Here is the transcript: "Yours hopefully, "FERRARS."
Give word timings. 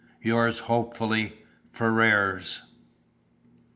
"Yours 0.19 0.61
hopefully, 0.61 1.43
"FERRARS." 1.69 2.63